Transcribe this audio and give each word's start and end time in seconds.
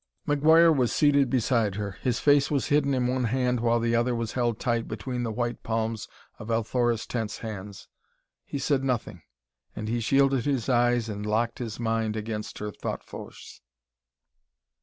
McGuire 0.27 0.75
was 0.75 0.91
seated 0.91 1.29
beside 1.29 1.75
her. 1.75 1.91
His 2.01 2.19
face 2.19 2.49
was 2.49 2.69
hidden 2.69 2.95
in 2.95 3.05
one 3.05 3.25
hand 3.25 3.59
while 3.59 3.79
the 3.79 3.93
other 3.95 4.15
was 4.15 4.31
held 4.31 4.59
tight 4.59 4.87
between 4.87 5.21
the 5.21 5.31
white 5.31 5.61
palms 5.61 6.07
of 6.39 6.49
Althora's 6.49 7.05
tense 7.05 7.37
hands. 7.45 7.87
He 8.43 8.57
said 8.57 8.83
nothing, 8.83 9.21
and 9.75 9.87
he 9.87 9.99
shielded 9.99 10.45
his 10.45 10.67
eyes 10.67 11.07
and 11.07 11.23
locked 11.23 11.59
his 11.59 11.79
mind 11.79 12.15
against 12.15 12.57
her 12.57 12.71
thought 12.71 13.03
force. 13.03 13.61